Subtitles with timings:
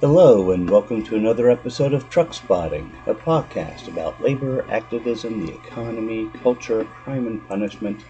[0.00, 5.52] Hello, and welcome to another episode of Truck Spotting, a podcast about labor, activism, the
[5.52, 8.04] economy, culture, crime and punishment,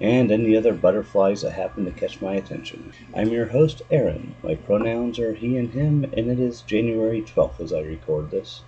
[0.00, 2.92] and any other butterflies that happen to catch my attention.
[3.14, 4.34] I'm your host, Aaron.
[4.42, 8.62] My pronouns are he and him, and it is January 12th as I record this.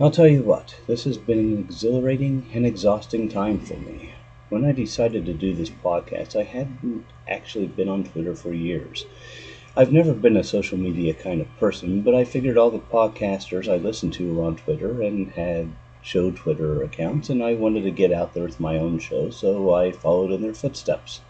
[0.00, 4.14] I'll tell you what, this has been an exhilarating and exhausting time for me.
[4.48, 9.06] When I decided to do this podcast, I hadn't actually been on Twitter for years.
[9.74, 13.72] I've never been a social media kind of person, but I figured all the podcasters
[13.72, 15.72] I listened to were on Twitter and had
[16.02, 19.72] show Twitter accounts, and I wanted to get out there with my own show, so
[19.72, 21.22] I followed in their footsteps.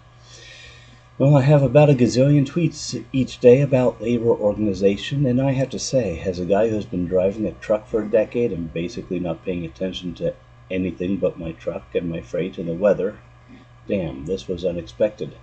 [1.19, 5.70] Well, I have about a gazillion tweets each day about labor organization, and I have
[5.70, 9.20] to say, as a guy who's been driving a truck for a decade and basically
[9.20, 10.34] not paying attention to
[10.69, 13.19] anything but my truck and my freight and the weather,
[13.86, 15.36] damn, this was unexpected.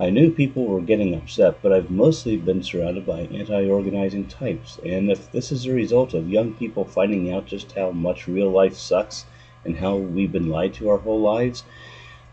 [0.00, 4.80] I knew people were getting upset, but I've mostly been surrounded by anti organizing types,
[4.84, 8.50] and if this is a result of young people finding out just how much real
[8.50, 9.24] life sucks
[9.64, 11.62] and how we've been lied to our whole lives,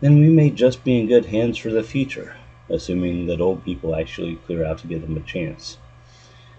[0.00, 2.34] then we may just be in good hands for the future,
[2.68, 5.78] assuming that old people actually clear out to give them a chance.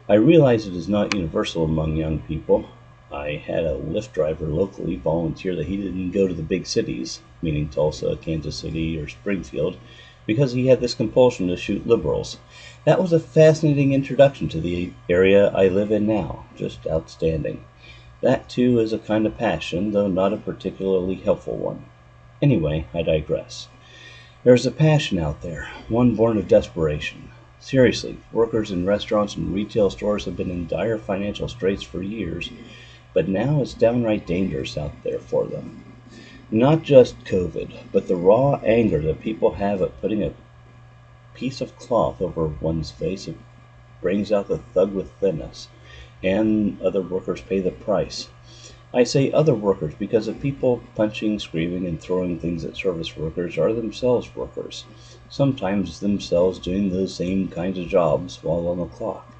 [0.08, 2.70] I realize it is not universal among young people.
[3.12, 7.20] I had a Lyft driver locally volunteer that he didn't go to the big cities,
[7.42, 9.78] meaning Tulsa, Kansas City, or Springfield,
[10.26, 12.38] because he had this compulsion to shoot liberals.
[12.86, 16.46] That was a fascinating introduction to the area I live in now.
[16.56, 17.64] Just outstanding.
[18.22, 21.86] That, too, is a kind of passion, though not a particularly helpful one.
[22.42, 23.68] Anyway, I digress.
[24.44, 27.32] There's a passion out there, one born of desperation.
[27.60, 32.50] Seriously, workers in restaurants and retail stores have been in dire financial straits for years,
[33.14, 35.93] but now it's downright dangerous out there for them.
[36.54, 40.36] Not just COVID, but the raw anger that people have at putting a
[41.34, 43.38] piece of cloth over one's face it
[44.04, 45.68] brings out the thug within us,
[46.22, 48.30] and other workers pay the price.
[48.94, 53.58] I say other workers because the people punching, screaming, and throwing things at service workers
[53.58, 54.86] are themselves workers,
[55.30, 59.36] sometimes themselves doing those same kinds of jobs while on the clock.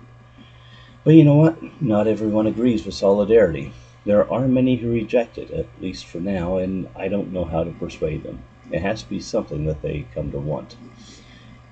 [1.04, 1.80] But you know what?
[1.80, 3.72] Not everyone agrees with solidarity.
[4.06, 7.64] There are many who reject it, at least for now, and I don't know how
[7.64, 8.44] to persuade them.
[8.70, 10.76] It has to be something that they come to want.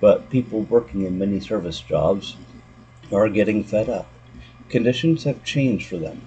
[0.00, 2.36] But people working in many service jobs
[3.12, 4.08] are getting fed up.
[4.70, 6.22] Conditions have changed for them.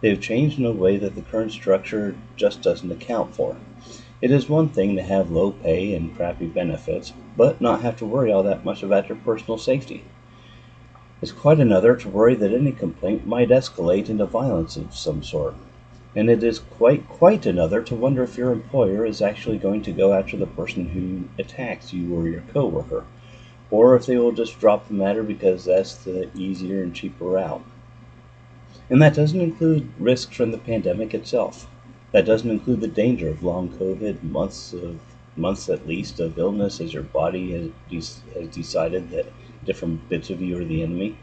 [0.00, 3.56] They have changed in a way that the current structure just doesn't account for.
[4.22, 8.06] It is one thing to have low pay and crappy benefits, but not have to
[8.06, 10.04] worry all that much about your personal safety.
[11.22, 15.54] It's quite another to worry that any complaint might escalate into violence of some sort.
[16.16, 19.92] And it is quite, quite another to wonder if your employer is actually going to
[19.92, 23.04] go after the person who attacks you or your coworker,
[23.70, 27.62] or if they will just drop the matter because that's the easier and cheaper route.
[28.88, 31.68] And that doesn't include risks from the pandemic itself.
[32.12, 34.98] That doesn't include the danger of long COVID, months of
[35.36, 37.52] months at least of illness as your body
[37.90, 39.26] has, has decided that
[39.64, 41.16] different bits of you are the enemy.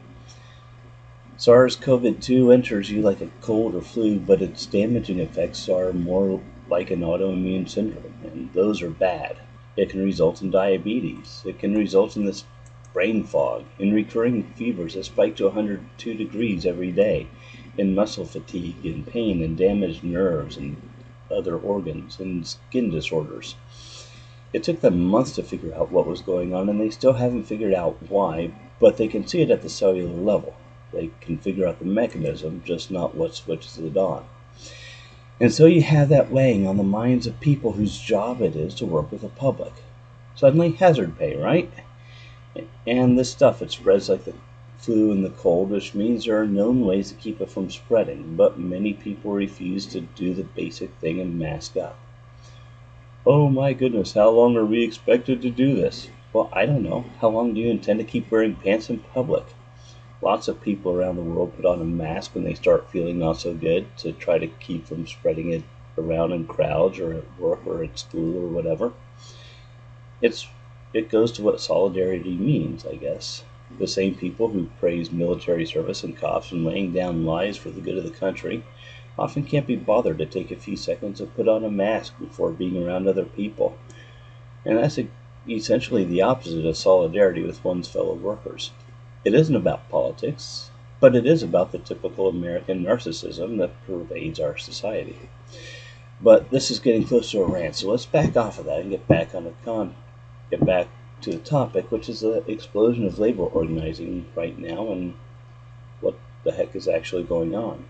[1.37, 5.93] SARS CoV 2 enters you like a cold or flu, but its damaging effects are
[5.93, 9.37] more like an autoimmune syndrome, and those are bad.
[9.75, 11.43] It can result in diabetes.
[11.45, 12.43] It can result in this
[12.91, 17.27] brain fog, in recurring fevers that spike to 102 degrees every day,
[17.77, 20.81] in muscle fatigue, in pain and damaged nerves and
[21.29, 23.55] other organs, and skin disorders.
[24.53, 27.43] It took them months to figure out what was going on, and they still haven't
[27.43, 30.55] figured out why, but they can see it at the cellular level.
[30.93, 34.23] They can figure out the mechanism, just not what switches it on.
[35.39, 38.73] And so you have that weighing on the minds of people whose job it is
[38.75, 39.73] to work with the public.
[40.35, 41.69] Suddenly, hazard pay, right?
[42.87, 44.33] And this stuff, it spreads like the
[44.77, 48.35] flu and the cold, which means there are known ways to keep it from spreading,
[48.35, 51.99] but many people refuse to do the basic thing and mask up.
[53.29, 56.09] Oh my goodness, how long are we expected to do this?
[56.31, 57.03] Well, I don't know.
[57.19, 59.43] How long do you intend to keep wearing pants in public?
[60.21, 63.41] Lots of people around the world put on a mask when they start feeling not
[63.41, 65.63] so good to try to keep from spreading it
[65.97, 68.93] around in crowds or at work or at school or whatever.
[70.21, 70.47] It's
[70.93, 73.43] it goes to what solidarity means, I guess.
[73.77, 77.81] The same people who praise military service and cops and laying down lives for the
[77.81, 78.63] good of the country
[79.17, 82.51] often can't be bothered to take a few seconds to put on a mask before
[82.51, 83.77] being around other people.
[84.65, 84.99] And that's
[85.49, 88.71] essentially the opposite of solidarity with one's fellow workers.
[89.23, 94.57] It isn't about politics, but it is about the typical American narcissism that pervades our
[94.57, 95.17] society.
[96.21, 98.89] But this is getting close to a rant, so let's back off of that and
[98.89, 99.95] get back on the con
[100.49, 100.87] get back
[101.21, 105.13] to the topic, which is the explosion of labor organizing right now and
[105.99, 107.85] what the heck is actually going on.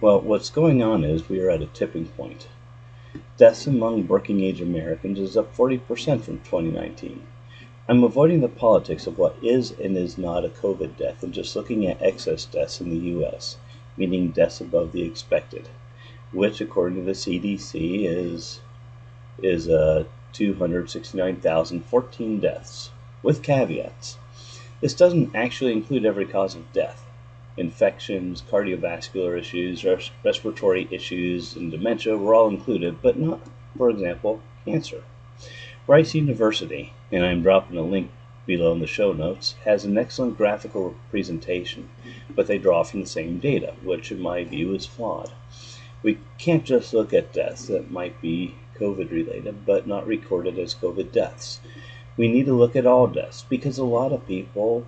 [0.00, 2.48] Well, what's going on is we are at a tipping point.
[3.36, 5.80] Deaths among working age Americans is up 40%
[6.22, 7.26] from 2019.
[7.88, 11.56] I'm avoiding the politics of what is and is not a COVID death and just
[11.56, 13.56] looking at excess deaths in the U.S.,
[13.96, 15.68] meaning deaths above the expected,
[16.32, 18.60] which, according to the CDC, is
[19.42, 22.90] is uh, 269,014 deaths,
[23.22, 24.18] with caveats.
[24.80, 27.04] This doesn't actually include every cause of death.
[27.60, 33.40] Infections, cardiovascular issues, res- respiratory issues, and dementia were all included, but not,
[33.76, 35.02] for example, cancer.
[35.86, 38.10] Rice University, and I'm dropping a link
[38.46, 41.90] below in the show notes, has an excellent graphical presentation,
[42.34, 45.30] but they draw from the same data, which in my view is flawed.
[46.02, 50.74] We can't just look at deaths that might be COVID related but not recorded as
[50.74, 51.60] COVID deaths.
[52.16, 54.86] We need to look at all deaths because a lot of people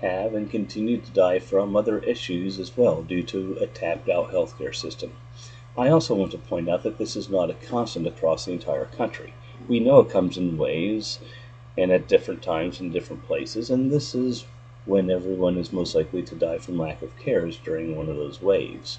[0.00, 4.32] have and continue to die from other issues as well due to a tapped out
[4.32, 5.12] healthcare system.
[5.76, 8.86] I also want to point out that this is not a constant across the entire
[8.86, 9.32] country
[9.68, 11.20] we know it comes in waves
[11.76, 14.44] and at different times in different places, and this is
[14.86, 18.42] when everyone is most likely to die from lack of cares during one of those
[18.42, 18.98] waves.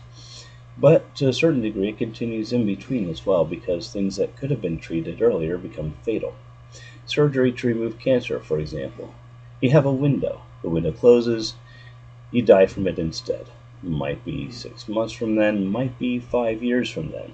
[0.78, 4.52] But to a certain degree, it continues in between as well because things that could
[4.52, 6.36] have been treated earlier become fatal.
[7.06, 9.14] Surgery to remove cancer, for example.
[9.60, 10.44] You have a window.
[10.62, 11.56] The window closes,
[12.32, 13.48] you die from it instead.
[13.82, 17.34] Might be six months from then, might be five years from then.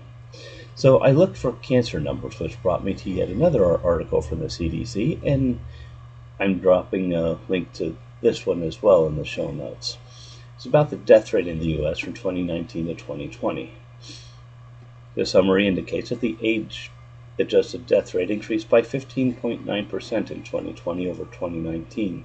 [0.75, 4.45] So I looked for cancer numbers, which brought me to yet another article from the
[4.45, 5.59] CDC, and
[6.39, 9.97] I'm dropping a link to this one as well in the show notes.
[10.55, 11.99] It's about the death rate in the U.S.
[11.99, 13.73] from 2019 to 2020.
[15.15, 16.91] The summary indicates that the age
[17.39, 22.23] adjusted death rate increased by 15.9% in 2020 over 2019.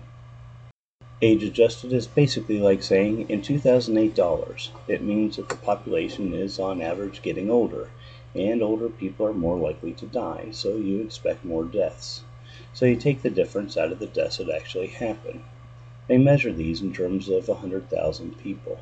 [1.25, 4.73] Age adjusted is basically like saying in 2008 dollars.
[4.89, 7.91] It means that the population is on average getting older
[8.35, 12.25] and older people are more likely to die, so you expect more deaths.
[12.73, 15.45] So you take the difference out of the deaths that actually happen.
[16.09, 18.81] They measure these in terms of 100,000 people.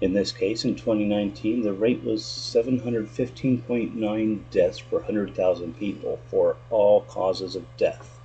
[0.00, 7.00] In this case, in 2019, the rate was 715.9 deaths per 100,000 people for all
[7.00, 8.19] causes of death.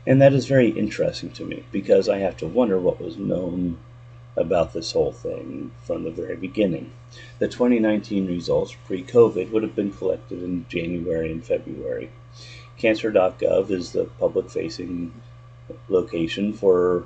[0.07, 3.79] And that is very interesting to me because I have to wonder what was known
[4.37, 6.93] about this whole thing from the very beginning.
[7.39, 12.11] The 2019 results pre COVID would have been collected in January and February.
[12.77, 15.13] Cancer.gov is the public facing
[15.89, 17.05] location for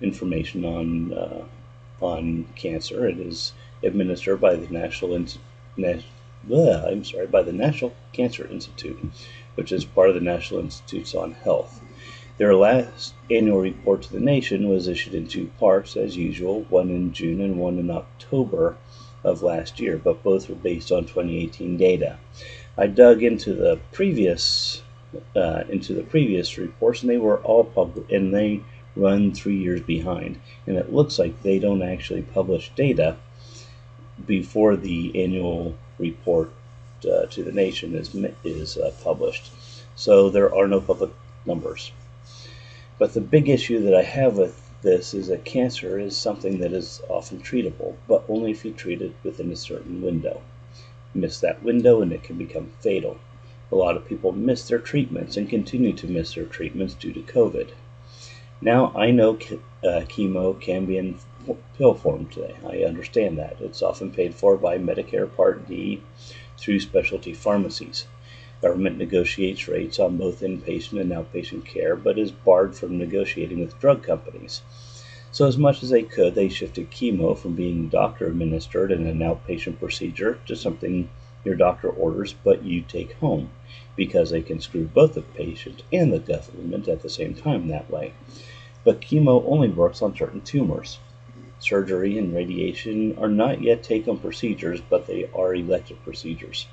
[0.00, 1.44] information on uh,
[2.00, 3.06] on cancer.
[3.06, 5.18] It is administered by the National
[5.76, 8.98] Na- I'm sorry, by the National Cancer Institute,
[9.54, 11.80] which is part of the National Institutes on Health.
[12.36, 16.90] Their last annual report to the nation was issued in two parts, as usual, one
[16.90, 18.76] in June and one in October
[19.22, 22.18] of last year, but both were based on 2018 data.
[22.76, 24.82] I dug into the previous
[25.36, 28.60] uh, into the previous reports, and they were all public, and they
[28.96, 30.40] run three years behind.
[30.66, 33.16] And it looks like they don't actually publish data
[34.26, 36.50] before the annual report
[37.04, 39.50] uh, to the nation is is uh, published.
[39.96, 41.10] So there are no public
[41.44, 41.92] numbers.
[42.98, 46.72] But the big issue that I have with this is that cancer is something that
[46.72, 50.40] is often treatable, but only if you treat it within a certain window.
[51.14, 53.18] Miss that window and it can become fatal.
[53.72, 57.20] A lot of people miss their treatments and continue to miss their treatments due to
[57.20, 57.70] COVID.
[58.60, 61.18] Now, I know uh, chemo can be in
[61.76, 62.54] pill form today.
[62.66, 63.56] I understand that.
[63.60, 66.02] It's often paid for by Medicare Part D
[66.56, 68.06] through specialty pharmacies.
[68.62, 73.78] Government negotiates rates on both inpatient and outpatient care, but is barred from negotiating with
[73.78, 74.62] drug companies.
[75.32, 79.18] So, as much as they could, they shifted chemo from being doctor administered in an
[79.18, 81.10] outpatient procedure to something
[81.44, 83.50] your doctor orders but you take home
[83.96, 87.68] because they can screw both the patient and the death element at the same time
[87.68, 88.12] that way.
[88.84, 90.98] But chemo only works on certain tumors.
[91.58, 96.66] Surgery and radiation are not yet take procedures, but they are elective procedures.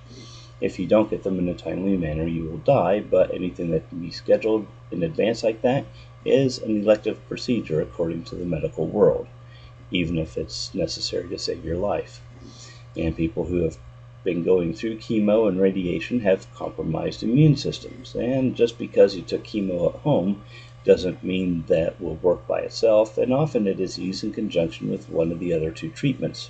[0.60, 3.88] If you don't get them in a timely manner, you will die, but anything that
[3.90, 5.86] can be scheduled in advance like that
[6.25, 9.28] is an elective procedure according to the medical world,
[9.90, 12.22] even if it's necessary to save your life.
[12.96, 13.78] And people who have
[14.24, 18.16] been going through chemo and radiation have compromised immune systems.
[18.16, 20.44] And just because you took chemo at home
[20.84, 25.10] doesn't mean that will work by itself, and often it is used in conjunction with
[25.10, 26.50] one of the other two treatments.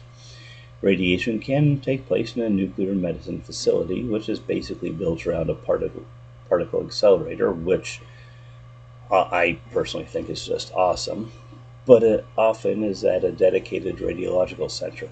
[0.82, 5.54] Radiation can take place in a nuclear medicine facility, which is basically built around a
[5.54, 6.04] particle,
[6.50, 8.02] particle accelerator, which
[9.12, 11.32] I personally think is just awesome,
[11.86, 15.10] but it often is at a dedicated radiological center.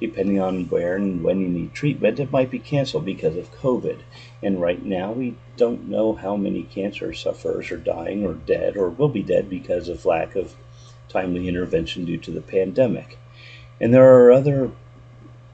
[0.00, 3.98] Depending on where and when you need treatment, it might be canceled because of COVID.
[4.42, 8.88] And right now, we don't know how many cancer sufferers are dying or dead or
[8.88, 10.54] will be dead because of lack of
[11.10, 13.18] timely intervention due to the pandemic.
[13.80, 14.70] And there are other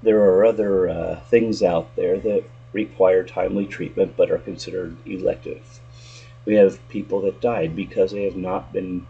[0.02, 5.80] there are other uh, things out there that require timely treatment but are considered elective.
[6.44, 9.06] We have people that died because they have not been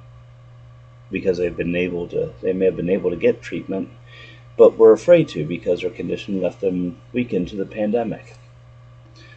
[1.11, 3.91] because they've been able to they may have been able to get treatment
[4.57, 8.37] but were afraid to because their condition left them weakened to the pandemic.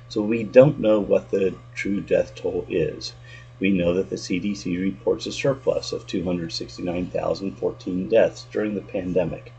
[0.07, 3.13] So we don't know what the true death toll is.
[3.59, 9.51] We know that the CDC reports a surplus of 269,014 deaths during the pandemic.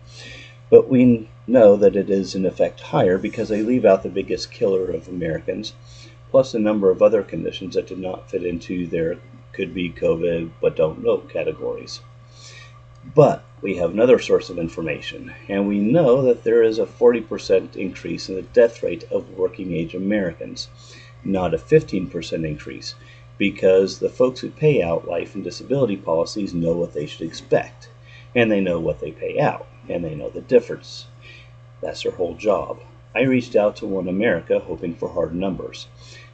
[0.71, 4.51] But we know that it is in effect higher because they leave out the biggest
[4.51, 5.75] killer of Americans,
[6.31, 9.19] plus a number of other conditions that did not fit into their
[9.53, 12.01] could be COVID but don't know categories.
[13.15, 17.77] But we have another source of information, and we know that there is a 40%
[17.77, 20.69] increase in the death rate of working age Americans,
[21.25, 22.95] not a 15% increase,
[23.37, 27.89] because the folks who pay out life and disability policies know what they should expect,
[28.35, 31.07] and they know what they pay out and they know the difference.
[31.81, 32.81] That's their whole job.
[33.15, 35.89] I reached out to One America hoping for hard numbers.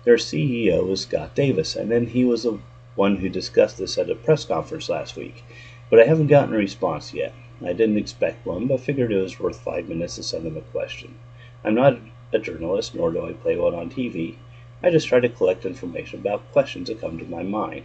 [0.04, 2.58] Their CEO is Scott Davis, and then he was the
[2.96, 5.42] one who discussed this at a press conference last week.
[5.88, 7.32] But I haven't gotten a response yet.
[7.64, 10.60] I didn't expect one, but figured it was worth five minutes to send them a
[10.60, 11.14] question.
[11.64, 11.98] I'm not
[12.32, 14.34] a journalist, nor do I play one on TV.
[14.82, 17.84] I just try to collect information about questions that come to my mind.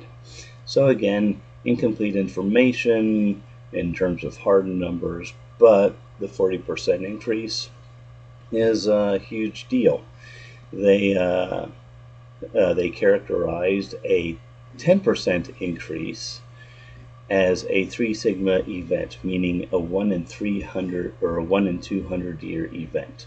[0.66, 7.70] So again, incomplete information in terms of hard numbers, but the 40% increase
[8.52, 10.04] is a huge deal.
[10.74, 11.68] They uh,
[12.58, 14.38] uh, they characterized a
[14.78, 16.42] 10% increase
[17.32, 22.44] as a three sigma event, meaning a one in 300 or a one in 200
[22.44, 23.26] year event.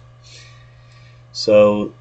[1.33, 1.95] So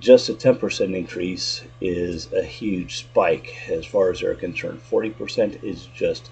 [0.00, 4.80] just a 10% increase is a huge spike as far as they're concerned.
[4.90, 6.30] 40% is just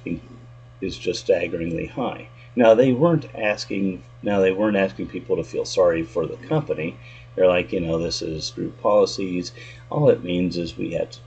[0.81, 2.29] is just staggeringly high.
[2.57, 4.03] Now they weren't asking.
[4.23, 6.97] Now they weren't asking people to feel sorry for the company.
[7.37, 9.53] They're like, you know, this is group policies.
[9.91, 11.19] All it means is we have to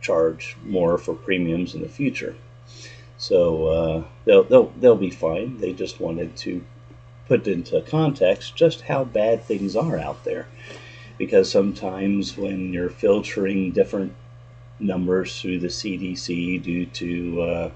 [0.00, 2.34] charge more for premiums in the future.
[3.26, 5.58] So uh, they'll, they'll they'll be fine.
[5.58, 6.64] They just wanted to
[7.26, 10.46] put into context just how bad things are out there,
[11.18, 14.12] because sometimes when you're filtering different
[14.78, 17.70] numbers through the CDC due to uh,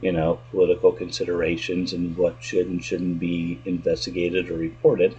[0.00, 5.16] you know, political considerations and what should and shouldn't be investigated or reported.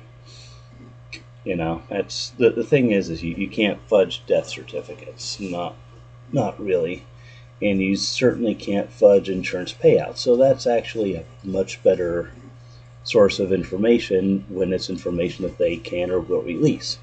[1.44, 5.40] You know, that's the, the thing is, is you, you can't fudge death certificates.
[5.40, 5.76] Not,
[6.32, 7.06] not really.
[7.62, 10.18] And you certainly can't fudge insurance payouts.
[10.18, 12.32] So that's actually a much better
[13.04, 16.98] source of information when it's information that they can or will release.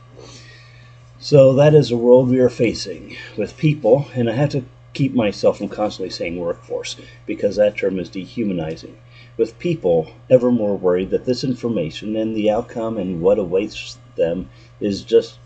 [1.18, 4.64] So that is the world we are facing with people, and I have to
[4.94, 8.96] keep myself from constantly saying workforce because that term is dehumanizing.
[9.36, 14.48] With people ever more worried that this information and the outcome and what awaits them
[14.80, 15.38] is just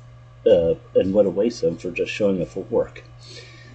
[0.46, 3.02] uh, and what awaits them for just showing up for work.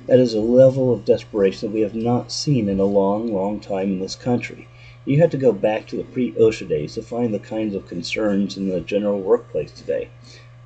[0.10, 3.60] That is a level of desperation that we have not seen in a long, long
[3.60, 4.68] time in this country.
[5.06, 7.88] You had to go back to the pre OSHA days to find the kinds of
[7.88, 10.10] concerns in the general workplace today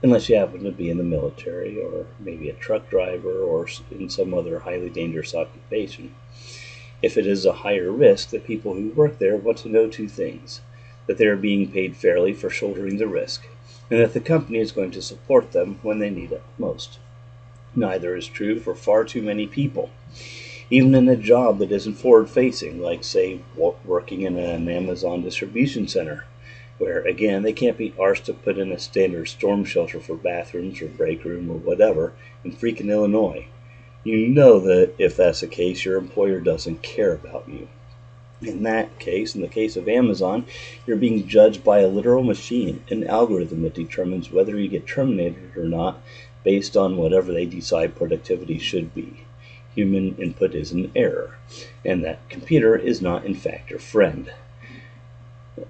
[0.02, 4.10] unless you happen to be in the military or maybe a truck driver or in
[4.10, 6.16] some other highly dangerous occupation.
[7.02, 10.08] If it is a higher risk, the people who work there want to know two
[10.08, 10.62] things
[11.06, 13.46] that they are being paid fairly for shouldering the risk,
[13.92, 17.00] and that the company is going to support them when they need it most.
[17.76, 19.90] Neither is true for far too many people.
[20.70, 23.40] even in a job that isn't forward facing, like, say,
[23.86, 26.26] working in an Amazon distribution center,
[26.80, 30.82] where, again, they can't be arsed to put in a standard storm shelter for bathrooms
[30.82, 32.14] or break room or whatever
[32.44, 33.48] in freaking Illinois.
[34.04, 37.68] You know that if that's the case, your employer doesn't care about you.
[38.42, 40.46] In that case, in the case of Amazon,
[40.86, 45.56] you're being judged by a literal machine, an algorithm that determines whether you get terminated
[45.56, 46.02] or not
[46.44, 49.26] based on whatever they decide productivity should be.
[49.76, 51.38] Human input is an error,
[51.84, 54.32] and that computer is not, in fact, your friend.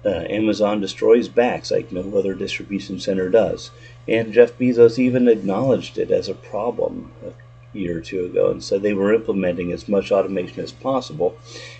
[0.04, 3.70] Uh, Amazon destroys backs like no other distribution center does,
[4.08, 7.32] and Jeff Bezos even acknowledged it as a problem a
[7.78, 11.36] year or two ago and said they were implementing as much automation as possible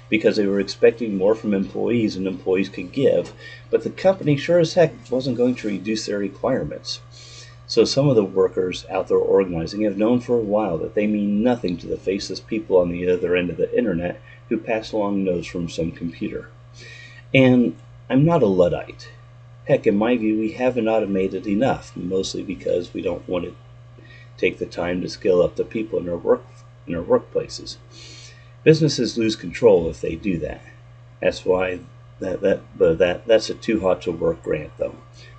[0.09, 3.33] because they were expecting more from employees than employees could give,
[3.71, 7.01] but the company sure as heck wasn't going to reduce their requirements.
[7.67, 11.07] So some of the workers out there organizing have known for a while that they
[11.07, 14.93] mean nothing to the faceless people on the other end of the internet who pass
[14.93, 16.51] along notes from some computer.
[17.35, 17.77] And
[18.11, 19.11] I'm not a Luddite.
[19.67, 23.57] Heck, in my view, we haven't automated enough, mostly because we don't want to
[24.37, 26.45] take the time to skill up the people in our work
[26.87, 27.77] in our workplaces.
[28.63, 30.63] Businesses lose control if they do that.
[31.21, 31.81] That's why
[32.21, 34.97] that that but that that's a too hot to work grant though.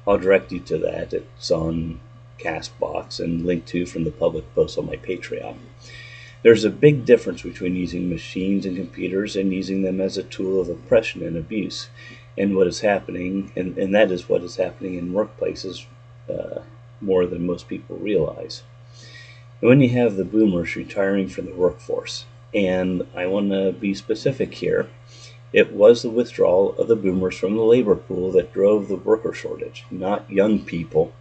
[0.08, 1.13] I'll direct you to that.
[1.13, 2.00] It's on
[2.39, 5.57] Castbox and linked to from the public post on my Patreon.
[6.43, 10.61] There's a big difference between using machines and computers and using them as a tool
[10.61, 11.89] of oppression and abuse,
[12.37, 15.85] and what is happening, and, and that is what is happening in workplaces
[16.29, 16.61] uh,
[17.01, 18.61] more than most people realize.
[19.59, 23.93] And when you have the boomers retiring from the workforce, and I want to be
[23.93, 24.87] specific here,
[25.51, 29.33] it was the withdrawal of the boomers from the labor pool that drove the worker
[29.33, 31.13] shortage, not young people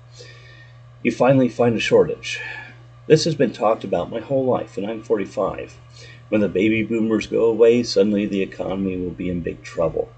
[1.05, 2.41] you finally find a shortage.
[3.07, 5.79] This has been talked about my whole life, and I'm 45.
[6.31, 10.11] When the baby boomers go away, suddenly the economy will be in big trouble.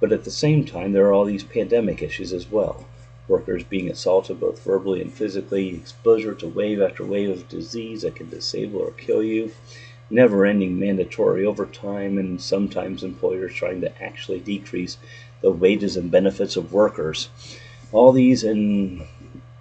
[0.00, 2.88] But at the same time, there are all these pandemic issues as well.
[3.28, 8.16] Workers being assaulted both verbally and physically, exposure to wave after wave of disease that
[8.16, 9.52] can disable or kill you,
[10.10, 14.98] never ending mandatory overtime, and sometimes employers trying to actually decrease
[15.40, 17.28] the wages and benefits of workers.
[17.92, 19.06] All these and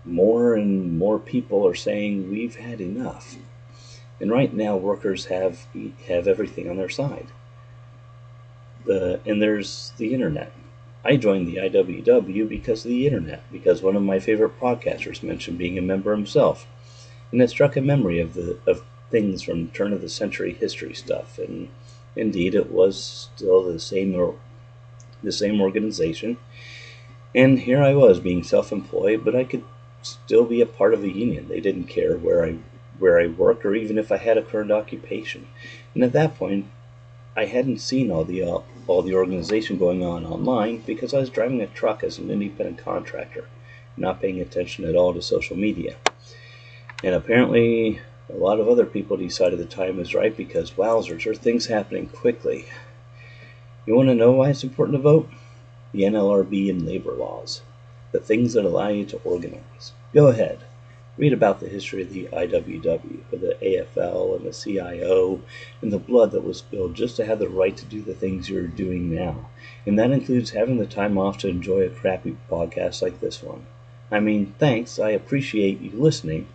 [0.06, 3.36] more and more people are saying we've had enough.
[4.20, 5.68] And right now, workers have
[6.08, 7.28] have everything on their side.
[8.86, 10.54] The and there's the internet.
[11.04, 15.58] I joined the IWW because of the internet, because one of my favorite podcasters mentioned
[15.58, 16.66] being a member himself,
[17.32, 20.94] and it struck a memory of the of things from turn of the century history
[20.94, 21.38] stuff.
[21.38, 21.70] And
[22.16, 24.36] indeed, it was still the same
[25.24, 26.38] the same organization.
[27.34, 29.64] And here I was being self-employed, but I could
[30.06, 31.48] still be a part of the union.
[31.48, 32.58] They didn't care where I
[33.00, 35.48] where I worked or even if I had a current occupation.
[35.94, 36.68] And at that point,
[37.36, 41.30] I hadn't seen all the uh, all the organization going on online because I was
[41.30, 43.50] driving a truck as an independent contractor,
[43.98, 45.96] not paying attention at all to social media.
[47.04, 51.36] And apparently, a lot of other people decided the time is right because wowzers, are
[51.36, 52.66] things happening quickly.
[53.86, 55.30] You want to know why it's important to vote?
[55.92, 57.62] The NLRB and labor laws
[58.16, 59.92] the things that allow you to organize.
[60.14, 60.60] Go ahead.
[61.18, 65.42] Read about the history of the IWW, of the AFL, and the CIO,
[65.82, 68.50] and the blood that was spilled just to have the right to do the things
[68.50, 69.50] you're doing now.
[69.86, 73.66] And that includes having the time off to enjoy a crappy podcast like this one.
[74.10, 76.48] I mean, thanks, I appreciate you listening,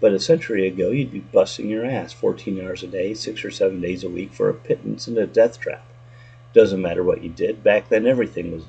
[0.00, 3.50] but a century ago you'd be busting your ass 14 hours a day, 6 or
[3.50, 5.84] 7 days a week for a pittance and a death trap.
[6.52, 8.64] Doesn't matter what you did, back then everything was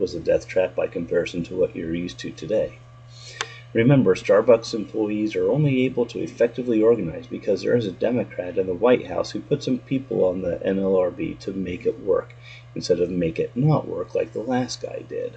[0.00, 2.78] was a death trap by comparison to what you're used to today.
[3.72, 8.66] Remember, Starbucks employees are only able to effectively organize because there is a Democrat in
[8.66, 12.34] the White House who put some people on the NLRB to make it work
[12.74, 15.36] instead of make it not work like the last guy did.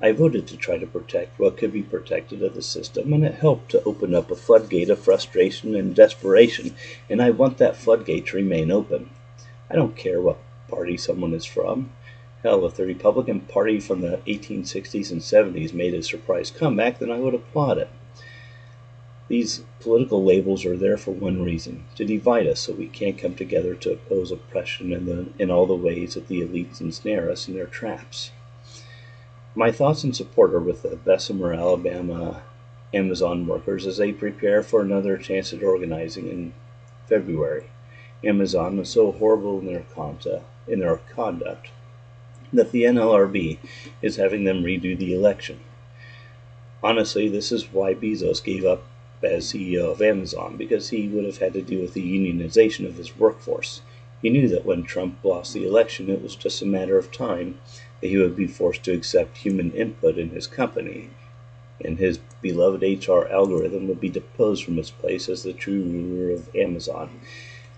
[0.00, 3.34] I voted to try to protect what could be protected of the system, and it
[3.34, 6.74] helped to open up a floodgate of frustration and desperation,
[7.10, 9.10] and I want that floodgate to remain open.
[9.70, 11.92] I don't care what party someone is from.
[12.42, 17.10] Hell, if the Republican Party from the 1860s and 70s made a surprise comeback, then
[17.10, 17.88] I would applaud it.
[19.28, 23.36] These political labels are there for one reason to divide us so we can't come
[23.36, 27.46] together to oppose oppression in, the, in all the ways that the elites ensnare us
[27.46, 28.32] in their traps.
[29.54, 32.42] My thoughts and support are with the Bessemer, Alabama
[32.92, 36.54] Amazon workers as they prepare for another chance at organizing in
[37.06, 37.70] February.
[38.24, 41.70] Amazon was so horrible in their, conduct, in their conduct
[42.52, 43.58] that the NLRB
[44.02, 45.60] is having them redo the election.
[46.82, 48.82] Honestly, this is why Bezos gave up
[49.22, 52.96] as CEO of Amazon because he would have had to deal with the unionization of
[52.96, 53.80] his workforce.
[54.20, 57.58] He knew that when Trump lost the election, it was just a matter of time
[58.00, 61.10] that he would be forced to accept human input in his company,
[61.84, 66.32] and his beloved HR algorithm would be deposed from its place as the true ruler
[66.32, 67.20] of Amazon.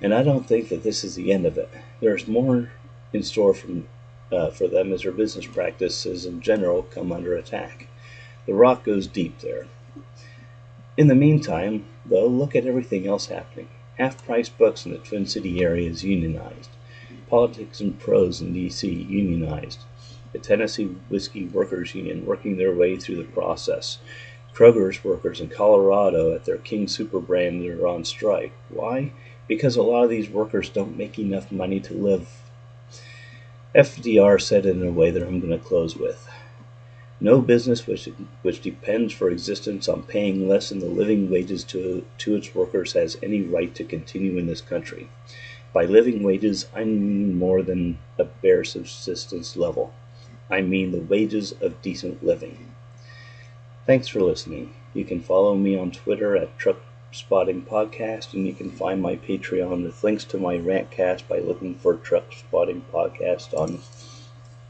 [0.01, 1.71] And I don't think that this is the end of it.
[2.01, 2.71] There's more
[3.13, 3.87] in store from,
[4.33, 7.89] uh, for them as their business practices in general come under attack.
[8.47, 9.67] The rock goes deep there.
[10.97, 13.69] In the meantime, though, look at everything else happening.
[13.99, 16.71] Half price books in the Twin City area is unionized.
[17.29, 18.89] Politics and Prose in D.C.
[18.89, 19.81] unionized.
[20.33, 23.99] The Tennessee Whiskey Workers Union working their way through the process.
[24.53, 28.53] Kroger's workers in Colorado at their King Soopers brand are on strike.
[28.69, 29.13] Why?
[29.49, 32.29] Because a lot of these workers don't make enough money to live.
[33.75, 36.29] FDR said it in a way that I'm going to close with.
[37.21, 38.09] No business which,
[38.43, 42.93] which depends for existence on paying less than the living wages to, to its workers
[42.93, 45.09] has any right to continue in this country.
[45.73, 49.93] By living wages, I mean more than a bare subsistence level.
[50.49, 52.75] I mean the wages of decent living.
[53.87, 54.73] Thanks for listening.
[54.93, 56.79] You can follow me on Twitter at Truck
[57.15, 61.77] Spotting Podcast, and you can find my Patreon with links to my rantcast by looking
[61.77, 63.81] for Truck Spotting Podcast on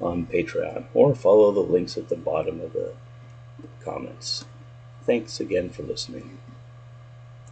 [0.00, 2.92] on Patreon or follow the links at the bottom of the
[3.82, 4.44] comments.
[5.06, 6.38] Thanks again for listening.